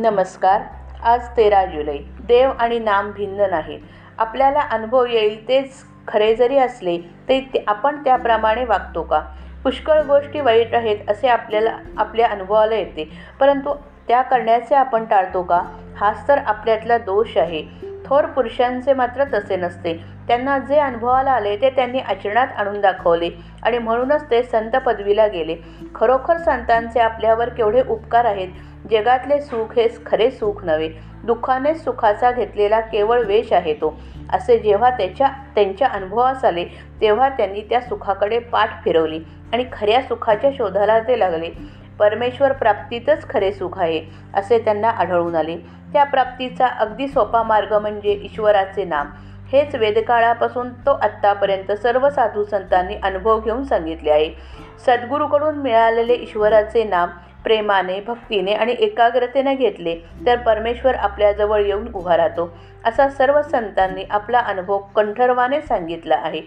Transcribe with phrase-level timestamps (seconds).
[0.00, 0.62] नमस्कार.
[1.02, 1.96] आज तेरा जुलै.
[2.20, 3.80] देव आणि नाम भिन्न नाहीत
[4.18, 5.72] आपल्याला अनुभव येईल तेच
[6.08, 6.96] खरे जरी असले
[7.28, 9.20] तरी ते आपण त्याप्रमाणे वागतो का?
[9.62, 13.10] पुष्कळ गोष्टी वाईट आहेत असे आपल्याला आपल्या अनुभवाला येते.
[13.40, 13.74] परंतु
[14.08, 15.62] त्या करण्याचे आपण टाळतो का?
[15.96, 17.90] हाच तर आपल्यातला दोष आहे.
[18.06, 19.94] थोर पुरुषांचे मात्र तसे नसते.
[20.28, 23.30] त्यांना जे अनुभवाला आले ते त्यांनी आचरणात आणून दाखवले
[23.62, 25.56] आणि म्हणूनच ते संत पदवीला गेले.
[25.94, 28.48] खरोखर संतांचे आपल्यावर केवढे उपकार आहेत?
[28.90, 30.88] जगातले सुख हे खरे सुख नव्हे.
[31.24, 33.98] दुःखाने सुखाचा घेतलेला केवळ वेश आहे तो.
[34.32, 36.64] असे जेव्हा त्याच्या त्यांच्या अनुभवास आले
[37.00, 39.20] तेव्हा त्यांनी त्या सुखाकडे पाठ फिरवली
[39.52, 41.50] आणि खऱ्या सुखाच्या शोधाला ते लागले.
[41.98, 44.00] परमेश्वर प्राप्तीतच खरे सुख आहे
[44.34, 45.56] असे त्यांना आढळून आले.
[45.92, 49.06] त्या प्राप्तीचा अगदी सोपा मार्ग म्हणजे ईश्वराचे नाम.
[49.52, 54.30] हेच वेदकाळापासून तो आत्तापर्यंत सर्व साधू संतांनी अनुभव घेऊन सांगितले आहे.
[54.86, 57.08] सद्गुरूकडून मिळालेले ईश्वराचे नाम
[57.44, 59.96] प्रेमाने भक्तीने आणि एकाग्रतेने घेतले
[60.26, 62.56] तर परमेश्वर आपल्याजवळ येऊन उभा राहतो.
[62.84, 66.40] असा सर्व संतांनी आपला अनुभव कंठर्वाने सांगितला आहे.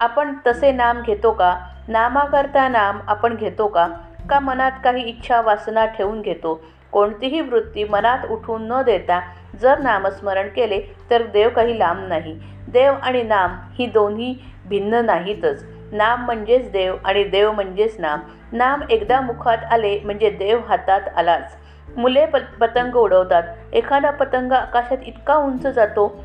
[0.00, 1.58] आपण तसे नाम घेतो का?
[1.88, 3.88] नामाकरता नाम आपण घेतो का?
[4.30, 6.60] का मनात काही इच्छा वासना ठेवून घेतो?
[6.92, 9.20] कोणतीही वृत्ती मनात उठून न देता
[9.60, 12.38] जर नामस्मरण केले तर देव काही लांब नाही.
[12.68, 14.34] देव आणि नाम ही दोन्ही
[14.68, 15.75] भिन्न नाहीतच.
[15.92, 18.20] नाम म्हणजेच देव आणि देव म्हणजेच नाम.
[18.52, 21.56] नाम एकदा मुखात आले म्हणजे देव हातात आलाच.
[21.96, 23.42] मुले प पतंग उडवतात.
[23.72, 26.24] एखादा पतंग आकाशात इतका उंच जातो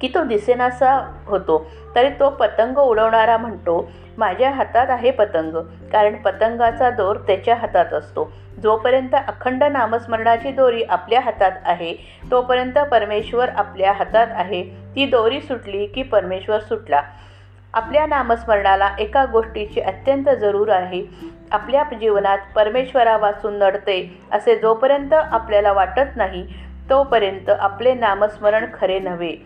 [0.00, 1.70] की तो दिसेनासा होतो.
[1.94, 5.56] तरी तो पतंग उडवणारा म्हणतो माझ्या हातात आहे पतंग.
[5.92, 8.32] कारण पतंगाचा दोर त्याच्या हातात असतो.
[8.62, 11.94] जोपर्यंत अखंड नामस्मरणाची दोरी आपल्या हातात आहे
[12.30, 14.62] तोपर्यंत परमेश्वर आपल्या हातात आहे.
[14.96, 17.02] ती दोरी सुटली की परमेश्वर सुटला.
[17.74, 21.02] आपल्या नामस्मरणाला एका गोष्टीची अत्यंत जरूर आहे.
[21.52, 26.46] आपल्या जीवनात परमेश्वरापासून नडते असे जोपर्यंत आपल्याला वाटत नाही
[26.90, 29.36] तोपर्यंत आपले नामस्मरण खरे नव्हे.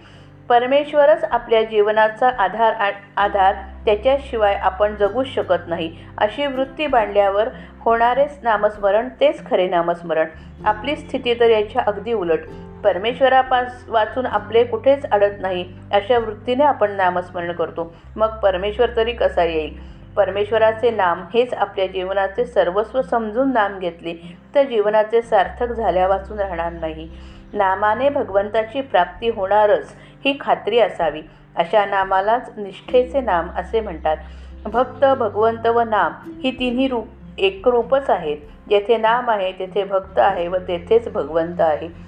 [0.49, 3.55] परमेश्वरच आपल्या जीवनाचा आधार आधार
[3.85, 5.97] त्याच्याशिवाय आपण जगूच शकत नाही.
[6.19, 7.49] अशी वृत्ती बांधल्यावर
[7.81, 10.27] होणारेच नामस्मरण तेच खरे नामस्मरण.
[10.65, 12.39] आपली स्थिती तर याच्या अगदी उलट.
[12.85, 17.95] परमेश्वरापास वाचून आपले कुठेच अडत नाही अशा वृत्तीने आपण नामस्मरण करतो.
[18.17, 19.79] मग परमेश्वर तरी कसा येईल?
[20.17, 26.73] परमेश्वराचे नाम हेच आपल्या जीवनाचे सर्वस्व समजून नाम घेतले तर जीवनाचे सार्थक झाल्या वाचून राहणार
[26.73, 27.09] नाही.
[27.53, 29.93] नामाने भगवंताची प्राप्ती होणारच
[30.25, 31.23] ही खात्री असावी.
[31.57, 34.17] अशा नामालाच निष्ठेचे नाम असे म्हणतात.
[34.65, 36.13] भक्त भगवंत व नाम
[36.45, 37.09] ही तिन्ही रूप
[37.39, 38.37] एकरूपच आहेत.
[38.69, 42.08] जेथे नाम आहे तेथे भक्त आहे व तेथेच भगवंत आहे.